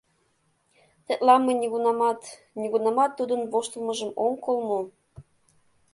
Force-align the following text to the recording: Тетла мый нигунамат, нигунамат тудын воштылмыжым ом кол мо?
Тетла 1.05 1.35
мый 1.39 1.55
нигунамат, 1.61 2.21
нигунамат 2.59 3.11
тудын 3.19 3.41
воштылмыжым 3.51 4.11
ом 4.23 4.33
кол 4.43 4.57
мо? 4.67 4.79